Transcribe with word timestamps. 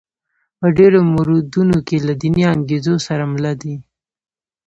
په 0.59 0.67
ډېرو 0.77 0.99
موردونو 1.13 1.77
کې 1.87 1.97
له 2.07 2.13
دیني 2.21 2.43
انګېزو 2.53 2.95
سره 3.07 3.23
مله 3.33 3.53
دي. 3.61 3.75